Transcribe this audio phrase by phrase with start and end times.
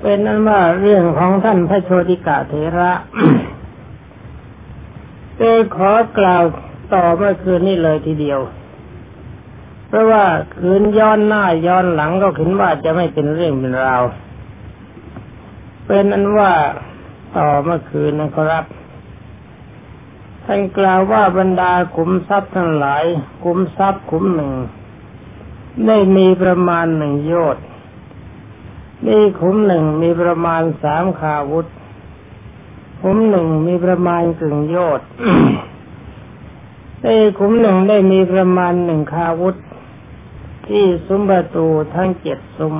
[0.00, 2.92] เป็นนั้นว่าเรื่องของท่านพระโชติกาเถระ
[5.36, 6.44] เ็ขอกล่าว
[6.94, 8.40] ต่อเมื่อคืนนี้เลยทีเดียว
[9.88, 10.24] เพราะว่า
[10.56, 14.02] คืนย้อนหน้าย้อนหลังก็เห็นว่าจะไม่เป็นเรื่องเป็นราว
[15.86, 16.52] เป็นนั้นว่า
[17.36, 18.64] ต่อเมื่อคืนนะครับ
[20.44, 23.04] ท่านกล่าวว่าบรรดาขุมทรัพย์ทั้งหลาย
[23.44, 24.52] ขุมทรัพย์ขุมหนึ่ง
[25.86, 27.64] ได้มีประมาณหนึ่งโยชน์
[29.06, 31.66] นี่ขุมหนึ่งมีประมาณสามขาวุธ
[33.00, 35.08] ขุมหนึ่งมีประมาณกึ่งโยชน์
[37.02, 39.56] ได้ขุมหนึ่งได้มีประมาณหนึ่งคาวุธ
[40.66, 42.76] ที่ซุ้มประตูทั้งเจ็ดซุ้ม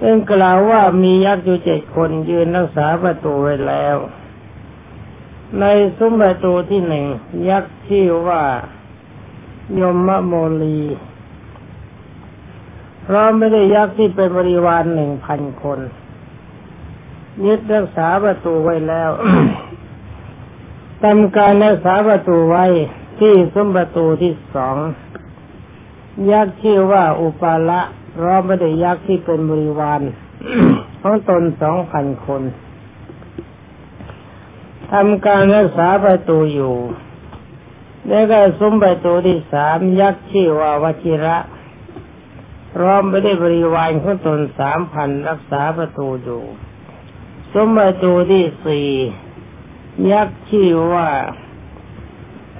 [0.00, 3.96] ซึ่งกล่าวว่ามียักษ์อยู่เจ็ดคนยืนรักษาประตูไว้แล้ว
[5.60, 5.64] ใน
[5.96, 7.04] ซุ้มประตูที่หนึ่ง
[7.48, 8.42] ยักษ์ชื่อว่า
[9.80, 10.80] ยมมะโมลี
[13.06, 15.78] พราไม่ได้ยักษ์ที่เป็นบริวารหนึ่งพันคน
[17.46, 19.10] ยึดรักษาประตูไว้แล้ว
[21.02, 22.64] ทำการรักษาประตูไว้
[23.20, 24.76] ที่ซุ้มประตูที่สอง
[26.32, 27.80] ยักษ์ชื่อว่าอุปาละ
[28.12, 30.00] เพราไม่ได้ยักษ์ที่เป็นบริวาร
[31.02, 32.42] ของตนสองพันคน
[34.92, 36.74] ทำการรักษาประตูอยู่
[38.08, 41.36] แล้วก็ซุ้มประตูที่สามยักษ์ชื่อว่าวชิระ
[42.78, 46.42] พร้อมไม่ได้บริวารของตนสามพันรักษาประตูอยู่
[47.52, 48.88] สมประตูที่สี่
[50.12, 51.08] ยักษ์ชื่อว่า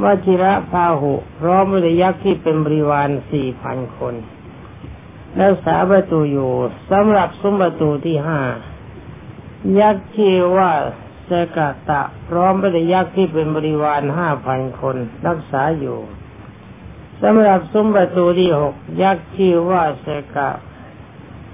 [0.02, 4.14] วชิระพาหุพร้อมไม่ได้ยักษ์ที่เป็นบริวารสี่พันคน
[5.42, 6.52] รักษาประตูอยู่
[6.90, 8.40] สำหรับสมประตูที่ห้า
[9.80, 10.70] ยักษ์ชื่อว่า
[11.24, 15.98] เสกตะพร้อมไม่ได้ยักษ์ที่เป็นบริวารห้าพันคน รักษาอยู่
[17.22, 20.50] สำหรับซุ้มประตูที่หกยักษ์ชื่อว่าเสกะ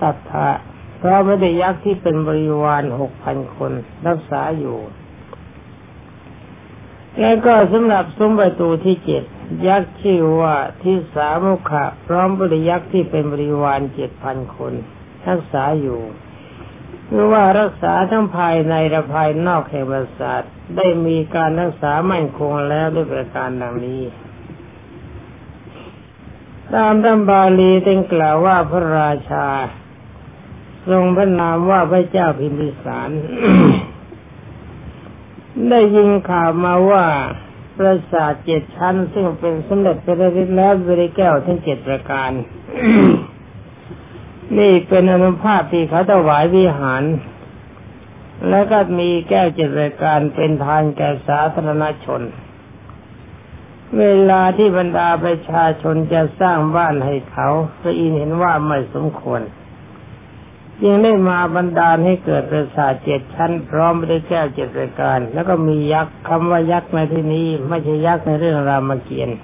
[0.00, 0.50] ตัทธะ
[0.98, 3.72] เพราะไม่ได้ยักษ์ที่เป็นบริวารหกพันคน
[4.06, 4.78] รักษาอยู่
[7.20, 9.24] แล้วก็สำหรับซุ้มประตูที่เจ็ด
[9.68, 14.72] ยักษ์ชื่อว่าทิสามุขะพร้อมบริยักษ์ที่เป็นบริวารเจ็ดพันคน
[15.28, 16.00] รักษาอยู่
[17.10, 20.42] หรือว่ารักษาทั้งภายในและภายนอกแห่งปราสาท
[20.76, 24.00] ได้มีการรักษามั่นคงแล้วด้วยประการดังนี้
[26.74, 29.46] ตามตำบาลีเต็งกล่าวว่าพระราชา
[30.88, 33.10] ทรงพระนามว่าพระเจ้าพิมพิสาร
[35.68, 37.06] ได้ยินข่าวมาว่า
[37.76, 42.30] ปราสาทเจ็ดชั้น ซึ่งเป็นสมเด็จพระฤทธิ์แล้วบริแก้วทั้งเจ็ดประการ
[44.58, 47.02] นี่เป็นอนุภาพที่เขาถวายวิหาร
[48.48, 52.22] แล้วก็มีแก้วเจ็ดรายการเป็นทานแก่สาธารณชน
[53.98, 57.48] เวลาที่บรรดาประชาชนจะสร้างบ้านให้เขา
[57.80, 59.42] พระอินเห็นว่าไม่สมควร
[60.82, 69.34] จึงได้มาบรรดาลให้เกิดปราสาทเจ็ดชั้น พร้อมไปด้วยแก้วเจ็ดรายการ แล้วก็มียักษ์คำว่ายักษ์ในที่นี้ ไม่ใช่ยักษ์ในเรื่องรามเกียรติ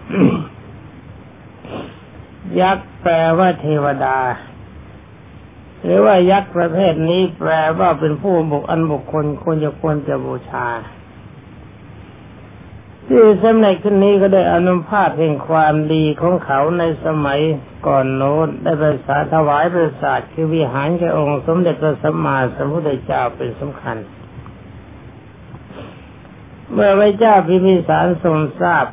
[2.60, 4.18] ยักษ์แปลว่าเทวดา
[5.82, 10.66] หรือว่ายักษ์ประเภทนี้แปลว่าเป็นผู้บุคอันบุคคลควรจะควรจะบูชา
[13.10, 17.40] ที่สำเร็จขึ้นนี้ก็ได้อนุภาพแห่งความดีของเขาในสมัย
[17.86, 23.96] ก่อนโน้นได้ประสาถวายประสาทคือวิหารแก่องค์สมเด็จพระสัมมาสัมพุทธเจ้าเป็นสำคัญ
[26.72, 28.86] เมื่อพระเจ้าพิมพิสารทรงทราบ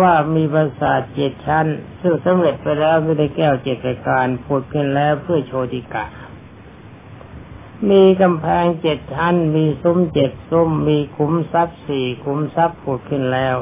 [0.00, 1.66] ว่ามีประสาทเจ็ดชั้น
[2.00, 6.04] ซึ่งสำเร็จไปแล้วไม่ได้แก้วเจ็ดประการพูดขึ้นแล้วเพื่อโชติกะ
[7.90, 13.56] มีกำแพงเจ็ดชั้น มีซุ้มเจ็ดซุ้ม มีคุ้มทรัพย์สี่คุ้มทรัพย์ผุดขึ้นแล้ว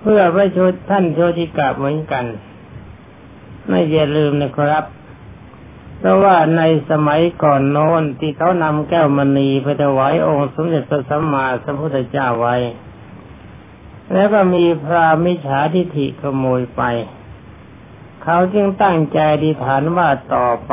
[0.00, 2.24] เพื่อพระชดท่านโชติกาเหมือนกัน
[3.66, 4.84] ไม่อย่าลืมนะครับ
[5.98, 12.56] เพราะว่าในสมัยก่อนโน้นที่เขานำแก้วมณีไปถวายองค์สมเด็จพระสัมมาสัมพุทธเจ้าไว้
[14.12, 16.82] แล้วก็มีพระมิจฉาทิฐิขโมยไป
[18.22, 20.72] เขาจึงตั้งใจดีฐานว่าต่อไป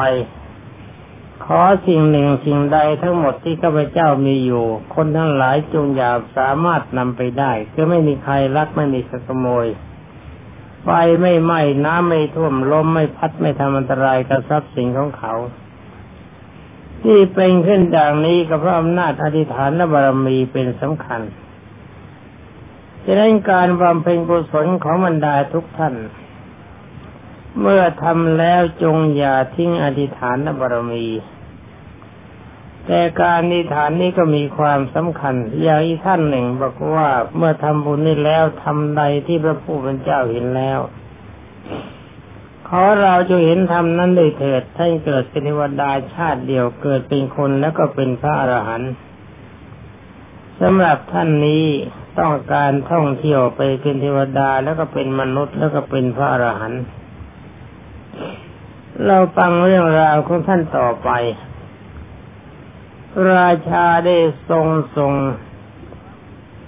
[1.44, 4.66] ขอสิ่งหนึ่งสิ่งใดทั้งหมดที่ข้าพเจ้ามีอยู่
[4.96, 9.66] คนทั้งหลายจงอย่าสามารถนำไปได้คือไม่มีใครรักไม่มีขโมย
[10.84, 10.90] ไฟ
[11.22, 15.34] ไม่ไหม้น้ำไม่ท่วมลมไม่พัดไม่ทำอันตรายกับทรัพย์สินของเขา
[17.02, 21.22] ที่เป็นขึ้นอย่างนี้ก็เพราะอำนาจอธิษฐานและบารมีเป็นสำคัญ
[23.06, 25.94] จะได้นการบำเพ็ญกุศลของบรรดาทุกท่าน
[27.60, 31.08] เมื่อทำแล้วจงอย่าทิ้งอธิษฐานบารมี
[32.86, 40.80] แต่การอธิษฐานนี้ก็มีความสำคัญ อย่างอีกท่านหนึ่งบอกว่าเมื่อทำบุญนี้แล้วทำใดที่พระผู้เป็นเจ้าเห็นแล้ว
[42.68, 48.92] ขอเราจะเห็นธรรมนั้นได้เถิดท่านเกิดเป็นเทวดาชาติเดียวเกิดเป็นคนแล้วก็เป็นพระอรหันต์
[50.62, 51.66] สำหรับท่านนี้
[52.20, 56.82] ต้องการท่องเที่ยวไปเป็นเทวดาแล้วก็เป็นมนุษย์แล้วก็เป็นพระอรหันต์
[59.06, 61.10] เราฟังเรื่องราวของท่านต่อไป
[63.36, 64.18] ราชาได้
[64.50, 64.66] ทรง
[64.96, 65.14] ทรง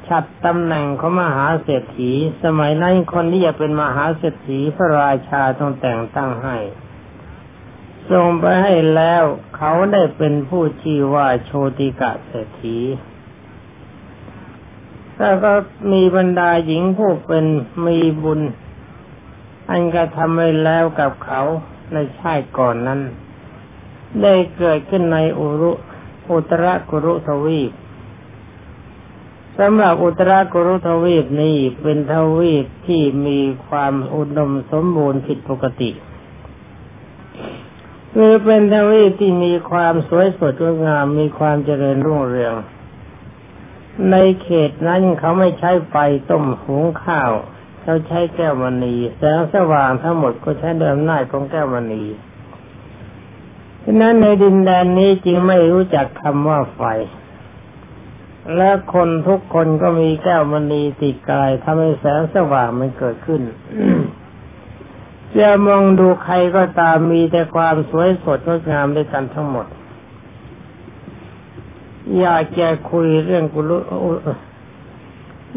[0.07, 2.11] ฉัดตำแหน่งของมหาเศรษฐี
[2.43, 6.57] สมัยนั้นคนที่จะเป็นมหาเศรษฐีพระราชาต้องแต่งตั้งให้
[8.11, 9.23] ทรงไปให้แล้ว
[9.55, 12.77] เขาได้เป็นผู้ชื่อว่าโชติกะเศรษฐี
[15.17, 15.53] แล้วก็
[15.91, 17.45] มีบรรดาหญิงผู้เป็น
[17.85, 18.41] มีบุญ
[19.69, 21.41] อันกระทำไว้แล้วกับเขา
[21.93, 23.01] ในชาติก่อนนั้น
[24.21, 25.71] ได้เกิดขึ้นในอุรุ
[26.31, 27.71] อุตรกุรุทวีป
[29.59, 35.91] สำหรับอุตรกุรุทวีปนี้เป็นทวีปที่มีความอุดมสมบูรณ์ผิดปกติ
[38.13, 42.55] คือเป็นทวีปที่มีความสวยสดงดงามมีความเจริญรุ่งเรือง
[44.11, 45.95] ในเขตนั้นเขาไม่ใช้ไฟ
[46.29, 47.31] ต้มหุงข้าว
[47.83, 52.03] เขาใช้แก้วมณีแสงสว่างทั้งหมดก็ใช้ด้วยอำนาจของแก้วมณี
[53.83, 56.81] ฉะนั้นในดินแดนนี้จึงไม่รู้จักคำว่าไฟ
[58.55, 63.41] และคนทุกคนก็มีแก้วมณีติดกายทำให้แสงสว่างมันเกิดขึ้น
[65.39, 69.67] จะมองดูใครก็ตามมีแต่ความสวยสดงดงามด้วยกันทั้งหมด
[72.19, 73.71] อยากจะคุยเรื่องกุล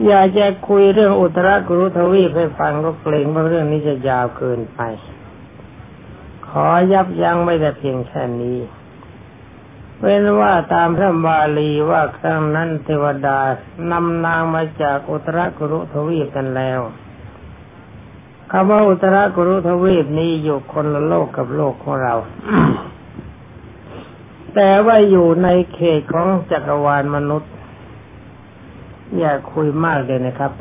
[0.05, 4.81] อยากจะคุยเรื่องอุตรกุรุทวีปให้ฟังก็เกรงว่าเรื่องนี้จะยาวเกินไป
[6.49, 8.59] ขอยับยั้งไม่แต่เพียงแค่นี้
[10.01, 13.39] เว้นว่าตามพระบาลีว่าครั้งนั้นเทวดา
[13.91, 16.81] นำนางมาจากอุตรกุรุทวีปกันแล้ว
[18.51, 22.15] คำว่าอุตรกุรุทวีปนี้อยู่คนละโลกกับโลกของเรา
[24.55, 27.53] แต่ว่าอยู่ในเขตของจักรวาลมนุษย์
[29.19, 30.53] อย่าคุยมากเลยนะครับ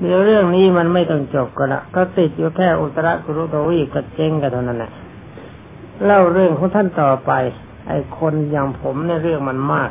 [0.00, 4.92] เดี๋ยวเรื่องนี้มันไม่ต้องจบก็ละก็ติดอยู่แค่อุตรกุรุทวีกับเจ๊งกันเท่านั้นแหละ
[6.04, 7.32] เล่าเรื่องของท่านต่อไป
[7.88, 9.90] ไอ้คนอย่างผมในเรื่องมันมาก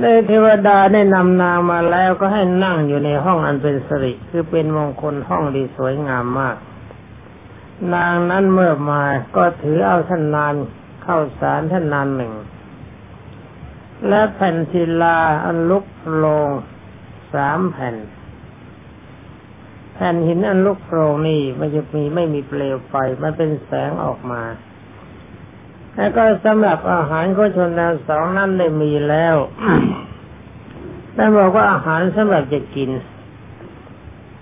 [0.00, 6.56] ในเทวดาได้นำนางมาแล้วก็ให้นั่งอยู่ในห้องอันเป็นสิริคือเป็นมงคลห้องดีสวยงามมาก
[7.94, 9.02] นางนั้นเมื่อมา
[9.36, 10.54] ก็ถือเอาท่านนาน
[11.02, 12.32] เข้าสารท่านนานหนึ่ง
[14.08, 15.84] และแผ่นศิลาอันลุก
[16.16, 16.50] โลง
[17.34, 17.96] สามแผ่น
[19.94, 24.42] แผ่นหินอันลุกโลงนี่มันจะมีไม่มีเปลวไฟมันเป็นแสงออกมา
[25.94, 29.36] แล้วก็สำหรับอาหารก็ชนแนวสองนั้นได้มีแล้ว
[31.14, 32.90] แต่บอกว่าอาหารสำหรับจะกิน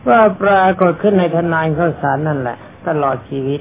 [0.08, 2.58] ว่าปรากฏขึ้นในทนายข้าวสารนั่นแหละ
[2.88, 3.60] ตลอดชีวิต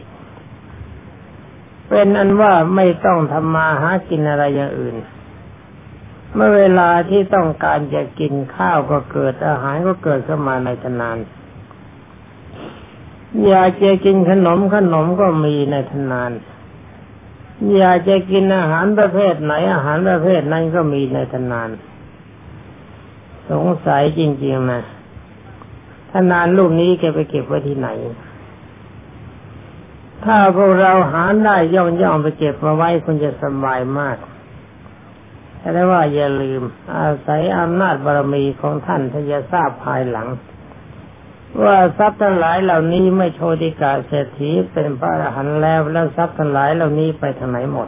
[1.89, 4.95] เป็นอันว่าไม่ต้องทำมาหากินอะไรอย่างอื่น
[6.33, 11.18] เมื่อเวลาที่ต้องการจะกินข้าวก็เกิดอาหารก็เกิดขึ้นมาในทนาน
[13.47, 16.31] อยากจะกินขนมขนมก็มีในทนาน
[17.75, 21.69] อยากจะกินอาหารประเภทไหนอาหารประเภทนั้นก็มีในทนาน
[23.50, 24.83] สงสัยจริงๆนะ
[26.12, 27.89] ทนานลูกนี้แกไปเก็บไว้ที่ไหน
[30.24, 34.17] ถ้าพวกเราหาได้ย่อมๆไปเก็บมาไว้คุณจะสบายมาก
[35.59, 36.61] แต่ว่าอย่าลืม
[36.97, 40.27] อาศัยอำนาจบารมีของท่านท่านจะทราบภายหลัง
[41.63, 47.87] ว่าทรัพย์ทั้งหลายเหล่านี้ไม่โชติกาเศรษฐีเป็นพระอรหันต์แล้วแล้วทรัพย์ทั้งหลายเหล่านี้ไปทางไหนหมด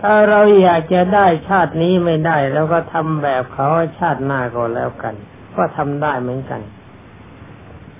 [0.00, 3.68] ถ้าเราอยากจะได้ชาตินี้ไม่ได้แล้วก็ทำแบบเขา
[3.98, 5.14] ชาติหน้าก็แล้วกัน
[5.56, 6.60] ก็ทำได้เหมือนกัน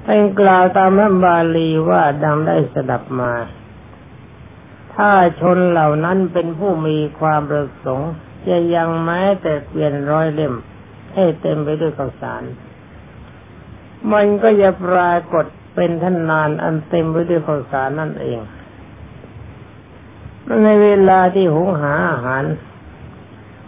[0.04, 3.32] ท่านกล่าวตามพระบาลีว่าดังได้สดับมา
[4.98, 8.10] ถ้าชนเหล่านั้นเป็นผู้มีความประสงค์
[8.48, 10.54] จะยังแม้แต่เปลี่ยนร้อยเล่ม
[11.14, 12.42] ให้เต็มไปด้วยข้าวสาร
[14.12, 18.38] มันก็จะปรากฏเป็นท่านนานอันเต็มไปด้วยข้าวสารนั่นเอง
[20.64, 22.44] ในเวลาที่หุงหาอาหาร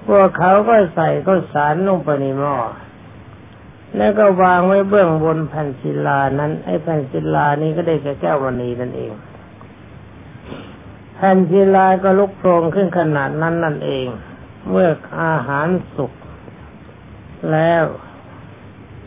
[0.07, 2.57] พวกเขาก็ใส่ข้าวสารลงไปในหม้อ
[3.97, 9.13] แล้วก็วางไว้เบื้องบนแผ่นศิลานั้น ไอ้แผ่นศิลานี้ก็ได้แก่แก้วมณีนั่นเอง
[11.23, 14.07] แผ่นศิลาก็ลุกโพรงขึ้นขนาดนั้นนั่นเอง
[14.71, 14.91] เมื่อ
[15.23, 16.13] อาหารสุก
[17.53, 17.85] แล้ว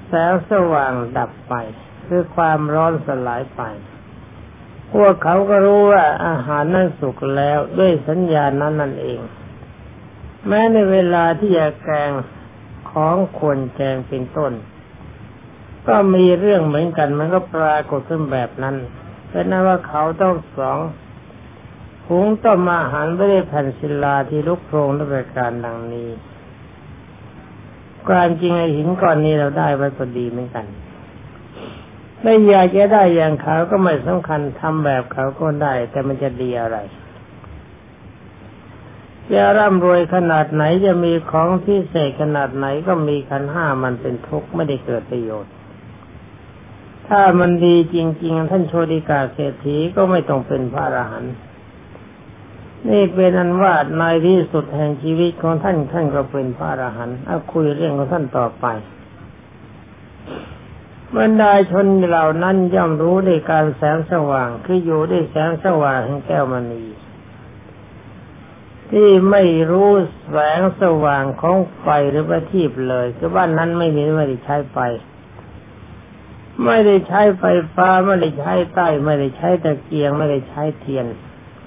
[0.08, 1.54] แสงสว่างดับไป
[2.08, 3.62] คือความร้อนสลายไป
[4.94, 9.20] พวกเขาก็รู้ว่าอาหารนั้นสุกแล้วด้วยสัญญาณนั้นนั่นเอง
[10.48, 12.12] แม้ในเวลาที่จะแกง
[12.92, 14.54] ของควรแกงเป็นต้น
[15.88, 18.76] ก็มีเรื่องเหมือนกันมันก็ปรากฏขึ้นแบบนั้น
[19.30, 20.80] เป็นนั้นว่าเขาต้องสอง
[22.08, 26.10] หุงต้มอาหารไม่ได้แผ่นศิลาที่ลุกโพรงด้วยประการดังนี้
[28.08, 30.66] ความจริงไอหินก้อนนี้เราได้ไว้พอดีเหมือนกัน
[32.22, 36.78] ไม่อยากจะได้อย่างเขาก็ไม่สำคัญทำแบบเขาก็ได้ แต่มันจะดีอะไร
[39.32, 45.54] จะร่ำรวยขนาดไหนจะมีของที่เศษขนาดไหนก็มีขันห้ามันเป็นทุกข์ไม่ได้เกิดประโยชน์
[47.08, 51.34] ถ้ามันดีจริง ๆ ท่านโชติกาเศรษฐีก็ไม่ต้องเป็นพระอรหันต์
[52.90, 58.66] นี่เป็นอันว่าในที่สุดแห่งชีวิตของท่านท่านก็เป็นพระอรหันต์เอาคุยเรื่องของท่านต่อไป
[61.18, 66.84] บรรดาชนเหล่านั้นย่อมรู้ในการแสงสว่างคืออยู่ด้วยแสงสว่างแห่งแก้วมณี
[68.92, 69.90] ที่ไม่รู้
[70.30, 74.78] แสงสว่างของไฟหรือประทีปเลยคือบ้านนั้นไม่มีไม่ได้ใช้ไฟ
[76.66, 81.06] ไม่ได้ใช้ไฟฟ้าไม่ได้ใช้ใต้ไม่ได้ใช้ตะเกียงไม่ได้ใช้เทียน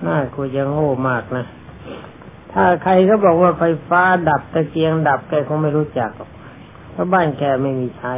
[0.04, 1.46] น่ากูจะโง่มากนะ
[2.52, 6.10] ถ้าใครเขาบอกว่าไฟฟ้าดับตะเกียงดับแกคงไม่รู้จัก
[6.90, 8.14] เพราะบ้านแกไม่มีใช้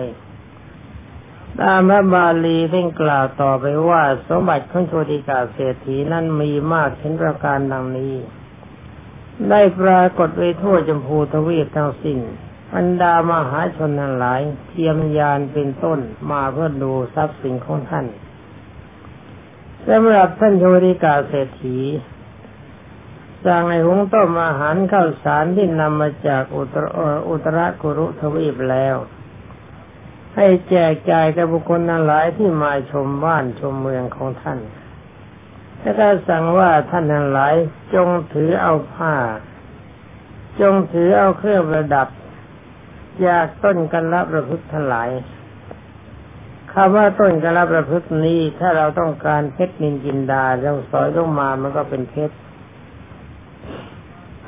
[1.61, 8.15] ตามพระบาลีท่านกล่าวต่อไปว่า สมบัติของโชติกาเศรษฐีนั้นมีมากเช่นประการดังนี้
[9.51, 12.19] ได้ปรากฏไว้ทั่วจมพูทวีปทั้งสิ้น
[12.75, 15.99] บรรดามหาชนทั้งหลาย เทียมยานเป็นต้น
[16.31, 18.07] มาเพื่อดูทรัพย์สินของท่าน
[19.89, 21.79] สำหรับท่านโชติกาเศรษฐี
[23.45, 26.85] สั่งในหุงต้มอาหารข้าวสารที่นำมาจากอุตร
[27.29, 28.97] อุตรกุรุทวีปแล้ว
[30.37, 34.59] ให้แจกจ่ายกับบุคคลทั้งหลายที่มาชมบ้านชมเมืองของท่าน
[35.81, 37.55] แล้วก็สั่งว่าท่านทั้งหลาย
[37.95, 39.15] จงถือเอาผ้า
[40.61, 42.09] จงถือเอาเครื่องประดับ
[43.27, 45.09] จากต้นกันรับประพฤติทั้งหลาย
[46.73, 52.35] คำว่าต้นกรับประพฤตินี้ถ้าเราต้องการเพชรนินจินดาเราสอยลงมามันก็เป็นเพชร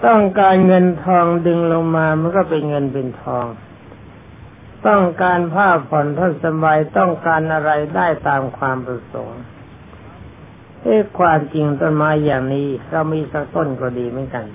[0.06, 3.46] ต้องการเงินทองดึงลงมามันก็เป็นเงินเป็นทอง
[4.86, 9.40] ต้องการผ้าผ่อนท่านสบายต้องการอะไรได้ตามความประสงค์
[10.82, 14.46] เอ้ความจริงต้นไม้อย่างนี้เรามีสักต้นก็ดีเหมือนกัน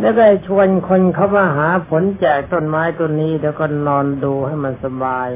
[0.00, 5.30] แล้วก็ชวนคนเขามาหาผลจากต้นไม้ต้นนี้แล้วก็นอนดูให้มันสบาย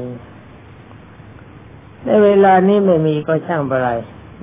[2.05, 3.89] ในเวลานี้ไม่มีก็ช่างไปไร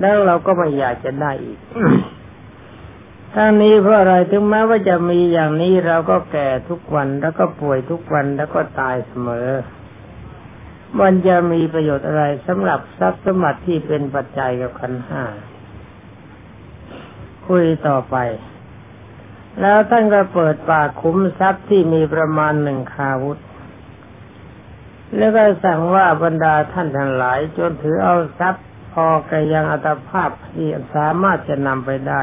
[0.00, 1.59] แล้วเราก็ไม่อยากจะได้อีก
[3.35, 9.49] ทั้งนี้เพราะอะไรถึงแม้ว่าจะมีอย่างนี้เราก็แก่ทุกวันแล้วก็ป่วยทุกวันแล้วก็ตายเสมอ
[11.00, 15.25] มันจะมีประโยชน์อะไรสำหรับทรัพย์สมบัติที่เป็นปัจจัยกับขันห้า
[17.47, 18.17] คุยต่อไป
[19.61, 23.40] แล้วท่านก็เปิดปากคุ้มทรัพย์ที่มีประมาณหนึ่งคาวุธ
[25.17, 32.23] แล้วก็สั่งว่าบรรดาท่านทั้งหลาย จนถือเอาทรัพย์พอกยังอัตภาพที่สามารถจะนำไปได้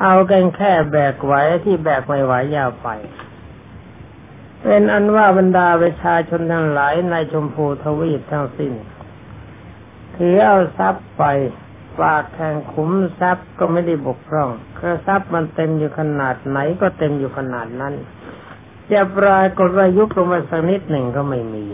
[0.00, 2.88] เอากันแค่แบกไหวที่แบกไม่ไหวยาวไป
[4.62, 8.72] เป็นอันว่าบรรดาประชาชนทั้งหลายในชมพูทวีปทั้งสิ้น
[10.16, 11.24] ถือเอาทรัพย์ไป
[11.98, 12.90] ฝากแข่งขุม
[13.20, 17.94] ทรัพย์ก็ไม่ได้บกพร่องคือทรัพย์มันเต็มอยู่ขนาดไหนก็เต็มอยู่ขนาดนั้น
[18.92, 21.64] จะปรากฏว่ายุบลงมาสักนิดหนึ่งก็ไม่มี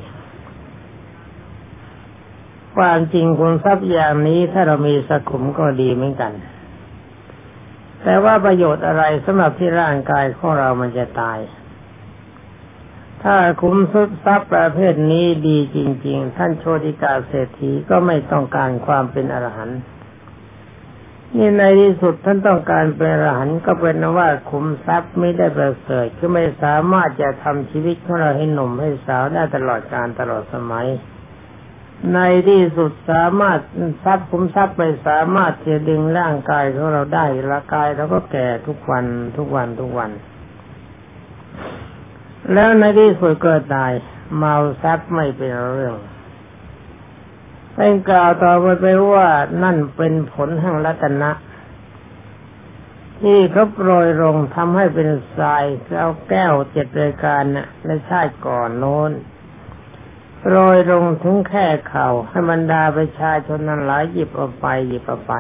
[2.77, 6.33] ความจริงคุณทรัพย์อย่างนี้ถ้าเรามีสักขุมก็ดีเหมือนกัน
[8.03, 11.39] แต่ว่าประโยชน์อะไรสำหรับที่ร่างกายของเรามันจะตาย
[13.23, 13.79] ถ้าคุ้ม
[14.25, 19.81] ทรัพย์ประเภทนี้ดีจริง ๆ ท่านโชติกาเศรษฐีก็ไม่ต้องการความเป็นอรหันต์
[21.39, 30.87] นี่ในที่สุดท่านต้องการเป็นอรหันต์ก็เป็นว่าคุมทรัพย์ไม่ได้ประเสริฐคือไม่สามารถจะทำชีวิตของเราให้หนุ่มให้สาวได้ตลอดการตลอดสมัย
[32.15, 33.59] ในที่สุดสามารถ
[34.05, 39.05] ทรัพย์คุมทรัพย์ไปสามารถจะดึงร่างกายของเราได้ร่างกายเราก็แก่ทุกวัน
[39.37, 40.11] ทุกวันทุกวัน
[42.53, 43.93] แล้วในที่สุดก็ตาย
[44.37, 45.95] เมาซับไม่เป็นเรื่อง
[47.75, 49.29] เป็นกล่าวต่อไปไปว่า
[49.63, 51.31] นั่นเป็นผลแห่งรัตนะ
[53.21, 55.65] ที่เขาโปรยลงทำให้เป็นทราย
[55.99, 59.13] เอาแก้วเจ็ดรายการนะ่ะในชาติก่อนโน้น
[60.41, 65.35] โปรยลงถึงแค่เขา่าให้บรรดาประชาชนนั้นหลายหยิบเอาไปหยิบเอาไป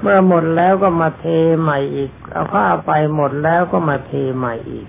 [0.00, 1.26] เมื่อหมดแล้วก็มาเท
[1.60, 4.86] ใหม่อีก เอาผ้าไปหมดแล้วก็มาเทใหม่อีก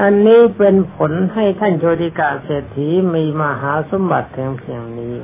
[0.00, 5.14] อันนี้เป็นผลให้ท่านโชติกาเศรษฐีมีมหาสมบัติเพียงเพียงนี้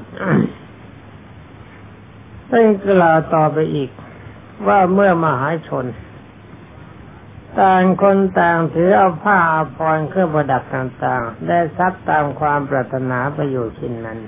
[2.51, 3.91] ท่านกล่าวต่อไปอีก
[4.67, 5.87] ว่าเมื่อมหาชน
[7.61, 14.19] ต่างคนต่างถือเอาผ้าอาภรณ์เครื่องประดับต่างๆ ได้ทรัพย์ตามความปรารถนาประโยชน์ชิ้นนั้น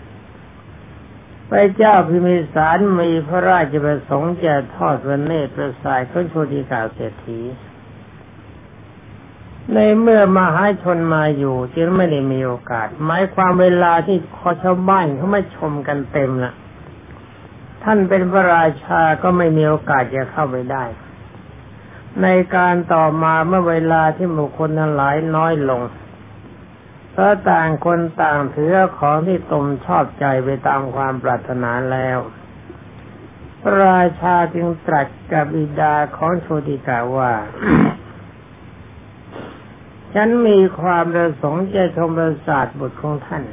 [1.50, 7.41] พระเจ้าพิมิสารมีพระราชประสงค์จะทอดพระเนตรประสายขึ้นโชติกาเศรษฐี
[9.75, 16.53] ในเมื่อมหาชนมาอยู่จึงไม่ได้มีโอกาส หมายความเวลาที่ขอชาวบ้านเขาไม่ชมกันเต็มละ
[17.83, 20.85] ท่านเป็นพระราชาก็ไม่มีโอกาสจะเข้าไปได้
[22.23, 25.83] ในการต่อมาเมื่อเวลาที่บุคคลทั้งหลายน้อยลง
[27.12, 32.19] เพราะต่างคนต่างถือของที่ตนชอบใจไปตามความปรารถนาแล้ว
[33.61, 37.33] พระราชาจึงตรัสกับบิดาของโชติกาว่า
[40.14, 43.45] ฉันมีความประสงค์จะชมประสาทบุตรของท่าน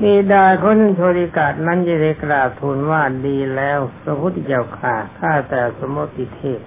[0.00, 6.60] บิดาของโชติกานั้นจะได้กราบทูลว่าดีแล้วพระพุทธเจ้าข่าข้าแต่สมมติเทพ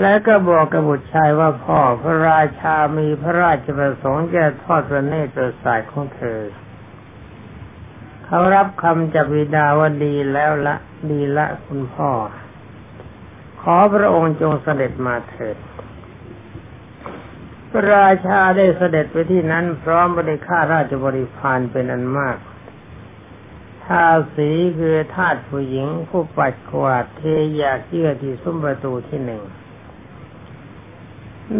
[0.00, 6.40] แล้วก็บอกกับบุตรชายว่าพ่อพระราชามีพระราชประสงค์จะทอดพระเนตรประสายของเธอ
[8.24, 10.76] เขารับคำจากบิดาว่าดีแล้วละ
[11.10, 12.10] ดีละคุณพ่อ
[13.60, 15.56] ขอพระองค์จงเสด็จมาเถิด
[17.76, 22.36] พระราชาได้เสด็จไปที่นั้น พร้อมบริข้าราชบริพารเป็นอันมาก
[23.84, 27.22] ทาสีคือทาสผู้หญิงผู้ปัดขวาดเท
[27.60, 29.42] ยาเยื่อที่ซุ้มประตูที่หนึ่ง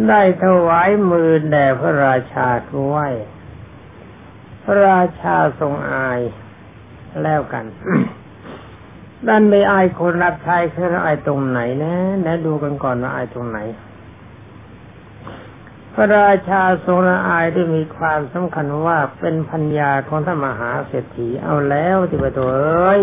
[0.09, 3.13] ได้ถวายมือแด่พระราชาด้วย
[4.65, 6.21] พระราชาทรงอาย
[7.23, 7.65] แล้วกัน
[9.29, 13.59] ด้านไม่อายคนรับใช้คืออายตรงไหนนะแนะดูกันก่อนว่าอายตรงไหน
[15.95, 23.01] พระราชาทรงละอายได้มีความสำคัญว่าเป็นพัญญาของท่านมหาเศรษฐีเอาแล้วที่ประตูเอ้ย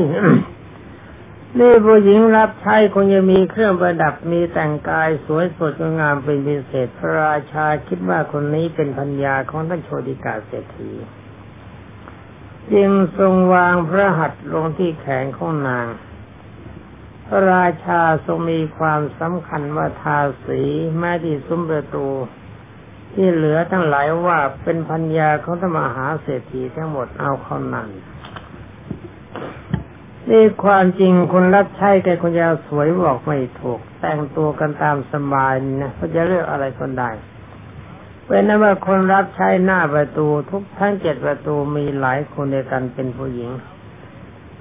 [1.59, 10.91] นี่ผู้หญิงรับใช้คงจะมีเครื่องประดับมีแต่งกายสวยสดงามเป็นพิเศษ พระราชาคิดว่าคนนี้เป็นพัญญาของท่านโชติกาเศรษฐี
[12.73, 15.87] จึงทรงวางพระหัตถ์ลงที่แขนของนาง
[17.27, 20.61] พระราชาทรงมีความสำคัญว่าทาสี
[20.97, 22.07] แม้ที่ซุ้มประตู
[23.13, 27.89] ที่เหลือทั้งหลายว่าเป็นพัญญาของธรรมหาเศรษฐีทั้งหมดเอาเขานั่น
[30.29, 37.03] นี่ความจริงคนรับใช้แกคนจะสวยบอกไม่ถูก แต่งตัวกันตามสบายนะเขาจะเลือกอะไรคนใด
[38.25, 43.51] เป็นนั้นว่าคนรับใช้หน้าประตูทุกทั้งเจ็ดประตูมีหลายคนในกันเป็นผู้หญิง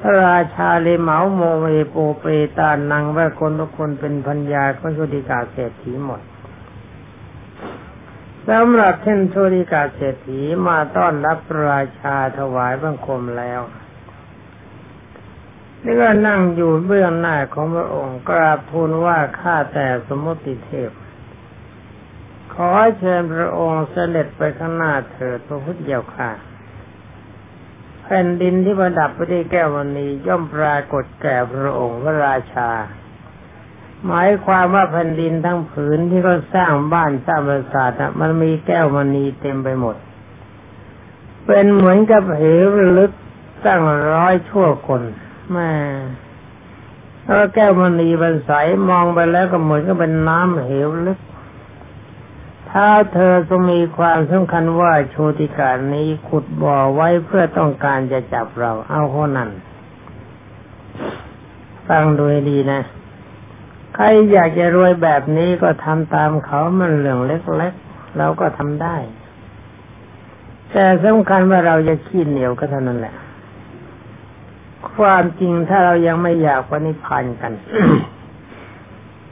[0.01, 2.25] พระราชาเลยเหมาโมเวโปเป
[2.59, 6.21] ตานังว่าคนทุกคนเป็นพัญญาของโชติกาเศรษฐีหมด
[8.51, 13.61] สำหรับเช่นโชติกาเศรษฐีมาต้อนรับราชาถวายบังคมแล้ว
[15.85, 20.91] นี่ก็นั่งอยู่เบื้องหน้าของพระองค์กราบทูลว่าข้าแต่สมุติเทพ
[22.55, 26.31] ขอเชิญพระองค์เสด็จไปข้างหน้าเถิดพระพุทธเจ้าค่ะ
[28.03, 32.71] แผ่นดินที่ประดับไปด้วยแก้ววันนี้ย่อมปรากฏแก่พระองค์พระราชา
[34.07, 39.97] หมายความว่าแผ่นดินทั้งผืนที่เขาสร้างบ้านสร้างปราสาทมันมีแก้วมณีเต็มไปหมด
[41.47, 43.13] เป็นเหมือนกับเหวลึก
[43.67, 43.83] ตั้ง
[44.13, 45.03] ร้อยชั่วคน
[45.53, 45.71] แม่
[47.27, 48.51] ถ้าแก้วมณีบรรใส
[48.89, 51.19] มองไปแล้วก็เหมือนกับเป็นน้ำเหวลึก
[52.71, 59.51] ถ้าเธอทรงมีความสำคัญว่าโชติการนี้ขุดบ่อไว้เพื่อต้องการจะจับเราเอาคนนั้น
[61.89, 62.81] ฟังดูดีนะ
[64.01, 68.97] รอยากจะรวยแบบนี้ก็ทำตามเขามันเรื่องเล็กๆเราก็ทำได้
[70.71, 73.15] แต่สำคัญว่าเราจะขี้เหนียวก็เท่านั้นแหละ
[74.97, 77.53] ความจริงถ้าเรายังไม่อยากปณิพันธ์กัน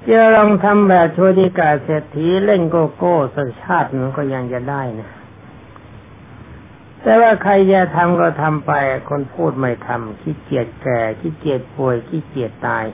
[0.09, 5.11] จะลองทำแบบโชติกาเศรษฐีเล่นโกโก้สัญชาติมันก็ยังจะได้นะ
[7.03, 8.73] แต่ว่าใครจะทำก็ทำไป
[9.09, 12.85] คนพูดไม่ทำขี้เกียจแก่ขี้เกียจป่วยขี้เกียจตาย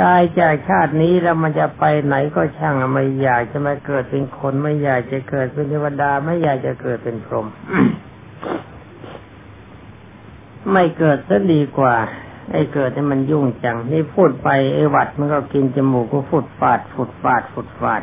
[0.00, 7.46] ตายจากชาตินี้แล้วมันจะไปไหนก็ช่างไม่อยากจะมาเกิดเป็นคนไม่อยากจะเกิดเป็นเทวดาไม่อยากจะเกิดเป็นพรหม
[10.72, 11.96] ไม่เกิดซะดีกว่า
[12.52, 18.02] ไอ้เกิดนี่มันยุ่งจัง นี่พูดไปไอ้หวัดมันก็กินจมูกก็ฟุดฟาดฟุดฟาดฟุดฟาด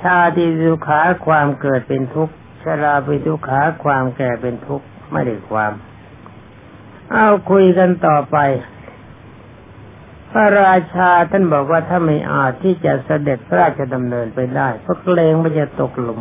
[0.00, 5.72] ชาติสุขาความเกิดเป็นทุกข์ชราไปทุกขาความแก่เป็นทุกข์ไม่ได้ความ
[7.12, 8.36] เอาคุยกันต่อไป
[10.32, 16.20] พระราชาท่านบอกว่าถ้าไม่อาจที่จะเสด็จพระราชดำเนินไปได้เพราะเกรงมันจะตกหลุม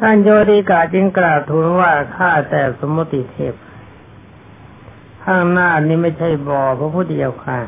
[0.00, 3.54] ท่านโยติกาจึงกล่าวทูลว่าข้าแต่สมมติเทพ
[5.24, 7.60] ข้างหน้านี้ไม่ใช่บ่อพระพุทธเจ้าค่ะ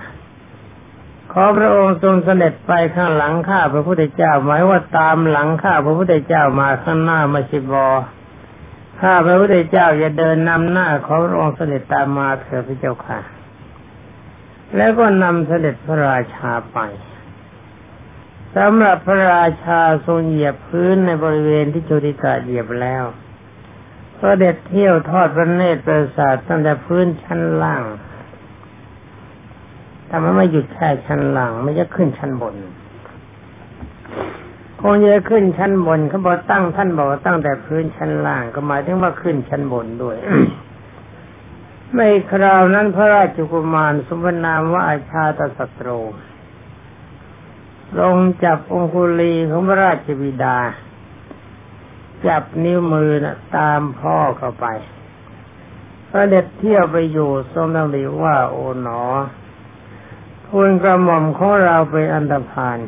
[1.32, 7.86] ขอพระองค์ทรงเสด็จไปข้างหลังข้าพระพุทธเจ้าหมายว่าตามหลังข้าพระพุทธเจ้ามาข้างหน้าไมาชิบอ
[9.00, 13.20] ข้าพระพุทธเจ้าจะเดินนำหน้าขอพระองค์เสด็จตามมาเถิดพระเจ้าค่ะ
[14.76, 16.78] แล้วก็นำเสด็จพระราชาไป
[18.56, 23.04] สำหรับพระราชาทรงเหยียบพื้นในบริเวณที่โชติกาเหยียบแล้ว
[24.18, 27.82] พระเด็จเที่ยวทอดพระเนตรประสาทตั้งแต่พื้นชั้นล่าง
[30.10, 32.56] ทำไมไม่หยุดแค่ชั้นล่างไม่จะขึ้นชั้นบน
[34.80, 40.16] คงจะขึ้นชั้นบนเขาบอกตั้งท่านบอกตั้งแต่พื้นชั้นล่างก็หมายถึงว่าขึ้นชั้นบนด้วย
[41.94, 46.00] ไม่คราวนั้นพระราชกุมารสมนามว่าอาชาตศัตรู
[47.98, 50.58] ลงจับองคุลีของพระราชบิดา
[52.26, 54.66] จับนิ้วมือนะตามพ่อเข้าไป
[56.10, 59.02] พระเด็จเที่ยวไปอยู่ทรงดำริว่าโอ๋หนอ
[60.46, 62.78] ทูลกระหม่อมของเราเป็นอันตรพาน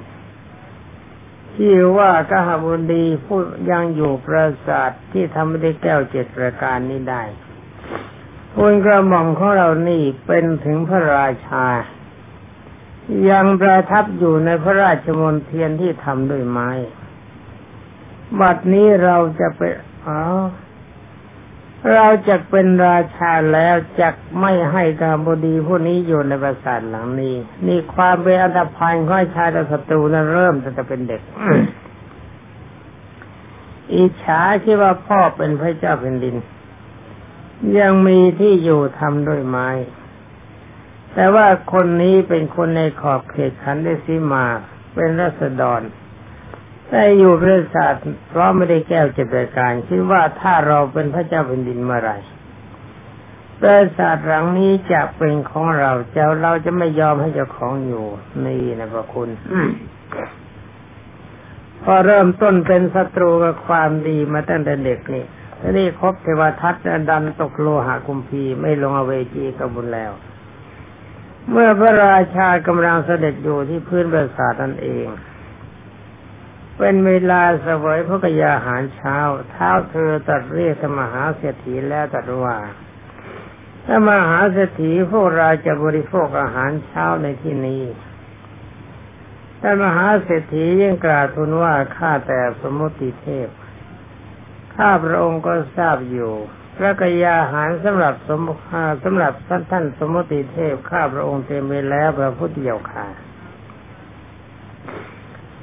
[1.55, 3.39] ที่ว่ากหบุดีผู้
[3.71, 7.23] ยังอยู่ประสาทที่ทำได้แก้วเจ็ดประการนี้ได้
[8.55, 11.67] ทูลกระหม่อมของเรานี่เป็นถึงพระราชา
[13.31, 16.71] ยังประทับอยู่ในพระราชมนเทียนที่ทำด้วยไม้
[18.41, 19.61] บัดนี้เราจะไป
[20.07, 20.21] อ๋อ
[21.95, 24.09] เราจะเป็นราชาแล้วจะ
[24.41, 27.37] ไม่ให้กาบดีผู้นี้อยู่ในปราสาทหลังนี้
[27.67, 31.23] นี่ความเป็นอันตรพันของชายศัตรูนั้นเริ่มตั้งแต่เป็นเด็ก
[33.95, 36.37] อิจฉาที่ว่าพ่อเป็นพระเจ้าแผ่นดิน
[37.79, 39.69] ยังมีที่อยู่ทำด้วยไม้
[41.15, 44.47] แต่ว่าคนนี้เป็นคนในขอบเขตขันได้ซีมา
[44.95, 45.81] เป็นรัษฎร
[46.89, 47.93] แต่อยู่พระศาส
[48.29, 52.13] เพราะไม่ได้แก้วเจตการคิดว่าถ้าเราเป็นพระเจ้าแผ่นดินเมื่อไร
[53.61, 58.05] ปราสาทหลังนี้จะเป็นของเราเจ้าเราจะไม่ยอมให้เจ้าของอยู่
[58.45, 59.29] นี่นะพระคุณ
[61.83, 65.25] พอเริ่มต้นเป็นศัตรูกับความดีมาตั้งแต่เด็กนี่
[65.79, 66.75] นี้ครบเทวทัต
[67.11, 70.13] ดันตกโลหะกุมพีไม่ลงอเวจีกบุญแล้ว
[71.51, 75.07] เมื่อพระราชากำลังเสด็จอยู่ที่พื้นปราสาทนั่นเอง
[76.79, 79.17] เป็นเวลาเสวยพระกยาหารเช้า
[79.51, 82.57] เท้าเธอตัดเรียกมหาเศรษฐีแล้วตัดว่า
[83.85, 87.83] ถ้ามหาเศรษฐีพวกเราจะบริโภคอาหารเช้าในที่นี้
[89.59, 93.49] แต่มหาเศรษฐียังกล่าวทูลว่าข้าแต่สมุติเทพ
[94.77, 96.33] ข้าพระองค์ก็ทราบอยู่
[96.77, 98.41] พระกยาหารสำหรับสม
[99.05, 103.07] สำหรับท่านท่านสมมติเทพข้าพระองค์เต็มไปแล้วพระพุทธเจ้าค่ะ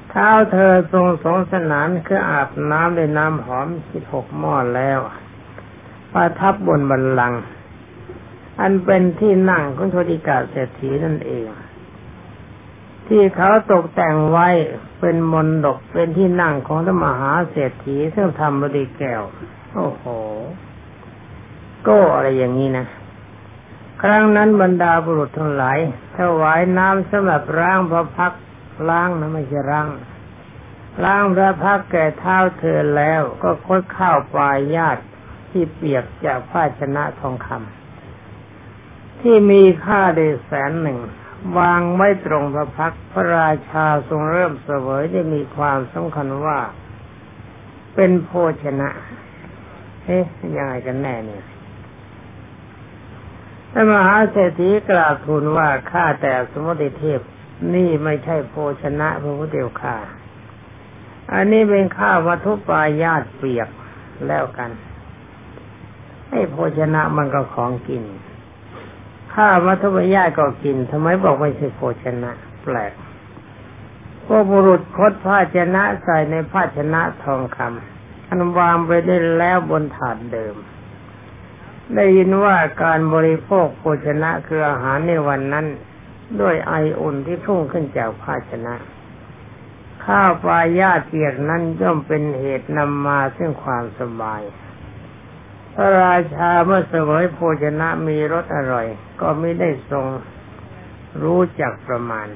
[0.10, 5.00] เท้าเธอทรงสองสนานคืออาบน้ำด้วยน้ำหอมสิบหกหม้อแล้ว
[6.14, 7.34] ประทับบนบันลัง
[8.60, 11.46] อันเป็นที่นั่งของโชติกาเศรษฐีนั่นเอง
[13.14, 14.48] ที่เขาตกแต่งไว้
[15.00, 19.22] เป็นมนดกเป็นที่นั่งของธรรมหาเศรษฐีซึ่งทำบริแก้ว
[19.74, 20.04] โอ้โห
[21.88, 22.86] ก็อะไรอย่างนี้นะ
[24.02, 25.78] ครั้งนั้นบรรดาบุรุษทั้งหลาย
[26.18, 28.34] ถวายน้ำสำหรับล้างพระพัก
[28.90, 29.88] ล้างนะไม่ใช่ล้าง
[31.04, 35.04] ล้างพระพักแก่เท้าเธอแล้วก็คดข้าวปลายญาติ
[35.50, 41.00] ที่เปียกจากภาชนะทองคำที่มีค่าเดแสนหนึ่ง
[41.58, 46.60] วางไว้ตรงพระพักพระราชาทรงเริ่มเสวยได้มีความสำคัญว่า
[47.96, 48.32] เป็นโภ
[48.64, 48.90] ชนะ
[50.06, 50.26] เอ๊ะ
[50.58, 51.46] ยังไงกันแน่เนี่ย
[53.72, 57.20] พระมหาเศรษฐีกราบทูลว่าข้าแต่สมุติเทพ
[57.74, 59.98] นี่ไม่ใช่โภชนะพระพุทธเจ้าค่ะ
[61.34, 63.70] อันนี้เป็นข้าววัตถุปายาตเปียก
[64.28, 64.72] แล้วกัน
[66.30, 68.04] ให้โภชนะมันก็ของกิน
[69.34, 72.32] ข้าววัตถุปายาก็กินทำไมบอกไม่ใช่โภชนะ
[72.64, 72.94] แปลก
[74.26, 80.56] พวกบุรุษคดภาชนะใส่ในภาชนะทองคำอันวางไปได้แล้วบนถาดเดิม
[81.96, 85.66] ได้ยินว่าการบริโภคโภชนะคืออาหารในวันนั้น
[86.42, 88.76] ด้วยไออุ่นที่พุ่งขึ้นจากภาชนะ
[90.06, 94.42] ข้าวปลายาเปียกนั้นย่อมเป็นเหตุนำมาซึ่งความสบาย
[95.76, 98.88] พระราชาเมื่อเสวยโภชนะมีรสอร่อย
[99.22, 100.06] ก็ไม่ได้ทรง
[101.24, 102.28] รู้จักประมาณ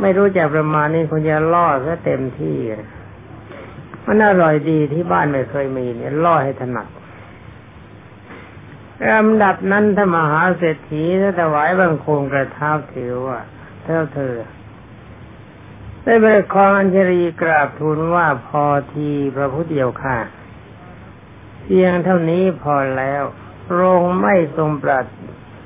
[0.00, 2.56] ไม่รู้จักประมาณนี่คุณจะล่อซะเต็มที่
[4.06, 6.88] มันอร่อยดีที่บ้านไม่เคยมีเนี่ยล่อให้ถนัด
[9.10, 13.38] ลำดับนั้นถ้ามหาเศรษฐีถ้าถวายบังคมกระท้าถือว่า
[13.82, 14.34] เท่าเธอ
[16.04, 20.18] ได้ไปคองอัญชรีกราบทูลว่าพอทีพระพุทธเจ้าค่ะ
[21.64, 23.22] เพียงเท่านี้พอแล้ว
[23.72, 25.06] โรงไม่ทรงปรัส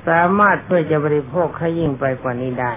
[0.03, 2.73] เสสามารถเพื่อจะบริโภคให้ยิ่งไปกว่านี้ได้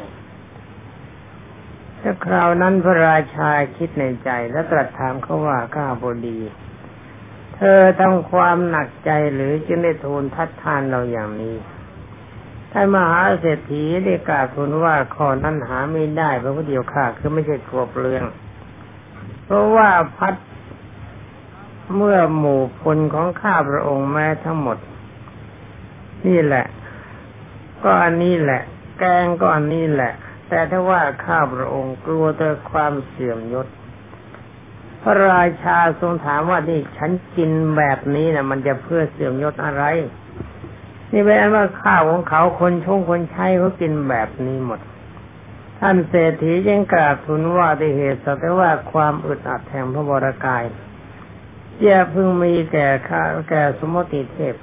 [2.00, 6.38] ถ้าคราวนั้นพระราชาคิดในใจและตรัสถามเขาว่าข้าบดี
[7.56, 11.56] เธอทำความหนักใจหรือจึงได้ทูลทัดทานเราอย่างนี้
[12.72, 18.24] ท่านมหาเศรษฐีได้กล่าวทูลว่าขอนั้นหาไม่ได้เพราะว่าเดียวข้าคือไม่ใช่กลัวเปลือง
[19.44, 20.34] เพราะว่าพัด
[21.96, 24.78] เมื่อหมู่พลของข้าพระองค์แม้ทั้งหมด
[26.26, 26.66] นี่แหละ
[27.82, 28.62] ก็อันนี้แหละ
[28.98, 30.12] แกงก็อันนี้แหละ
[30.48, 33.66] แต่ถ้าว่าข้าพระองค์กลัวแต่ความเสื่อมยศ
[35.02, 39.84] พระราชาทรงถามว่านี่ฉันกินแบบนี้นะมันจะเพื่อเสื่อมยศอะไร
[41.12, 44.80] นี่เป็นอันว่าข้าวของเขาคนชงคนใช้เขากินแบบนี้หมด
[45.78, 50.64] ท่านเศรษฐียังกราบทูลว่าด้เหตุสัตว่าความอึดอัดแห่งพระบรากาย
[51.82, 54.54] อย่าพึงมีแก่ข้าแก่สมมติเทพ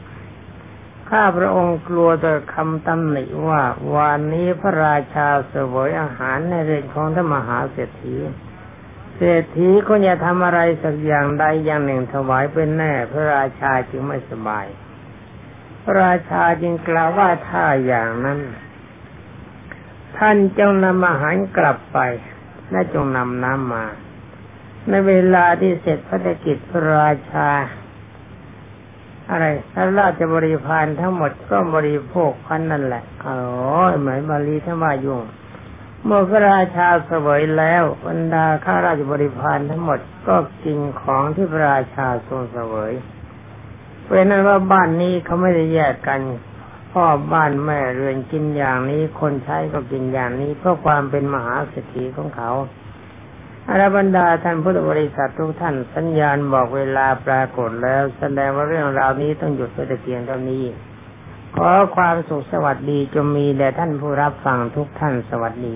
[1.10, 3.64] ข้าพระองค์กลัวต่อคำตำหนิว่า
[3.96, 8.16] วันนี้พระราชาเสวยอาหารในเรือนของท่านมหาเศรษฐี
[9.16, 14.66] เศรษฐีก็อย่าทำอะไรสักอย่างใดอย่างหนึ่งถวายเป็นแน่ พระราชาจึงไม่สบาย
[15.84, 18.40] พระราชาจึงกล่าวว่าถ้าอย่างนั้น
[20.18, 22.00] ท่านจงนำอาหารกลับไป
[22.72, 23.86] และจงนำน้ำมา
[24.90, 27.50] ในเวลาที่เสร็จพระกิจพระราชา
[29.30, 33.40] อะไรถ้าราชบริพารทั้งหมดก็บริโภคพันนั่นแหละอ๋อ
[34.00, 35.22] เหมือนบาลีทั้งว่ายุ่ง
[36.06, 42.94] เมื่อพระราชาเสวยแล้วบรรดาข้าราชบริพารทั้งหมดก็กินของที่พระราชาทรงเสวย
[44.06, 46.20] เป็นนั้นว่าบ้านนี้เขาไม่ได้แยกกัน
[46.92, 52.52] พ่อบ้านแม่เรือนกินอย่างนี้คนใช้ก็กินอย่างนี้เพื่อความเป็นมหาเศรษฐีของเขา
[53.70, 60.64] อรบรรดาท่านพุทธบริษัททุกท่านสัญญาณบอกเวลาปรากฏแล้วแสดงว่าเรื่องราวนี้ต้องหยุดไปแต่เพียงเท่านี้
[61.56, 65.76] ขอความสุขสวัสดีจงมีแด่ท่านผู้รับฟังทุกท่านสวัสดี